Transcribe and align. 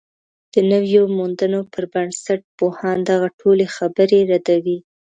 د 0.53 0.55
نویو 0.71 1.03
موندنو 1.17 1.59
پر 1.73 1.83
بنسټ، 1.93 2.41
پوهان 2.59 2.97
دغه 3.09 3.27
ټولې 3.39 3.65
خبرې 3.75 4.19
ردوي 4.31 4.77